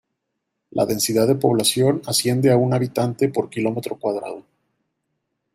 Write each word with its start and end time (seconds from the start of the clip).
La 0.71 0.87
densidad 0.87 1.27
de 1.27 1.35
población 1.35 2.01
asciende 2.07 2.49
a 2.49 2.57
un 2.57 2.73
habitante 2.73 3.29
por 3.29 3.51
kilómetro 3.51 3.97
cuadrado. 3.99 4.43